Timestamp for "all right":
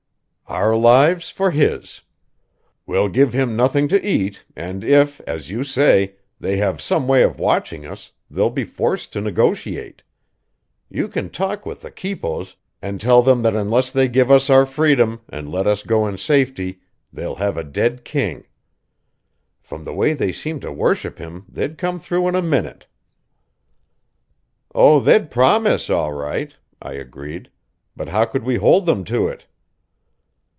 25.89-26.53